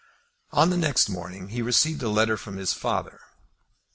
On 0.49 0.71
the 0.71 0.77
next 0.77 1.09
morning 1.09 1.49
he 1.49 1.61
received 1.61 2.01
a 2.01 2.09
letter 2.09 2.35
from 2.35 2.57
his 2.57 2.73
father. 2.73 3.19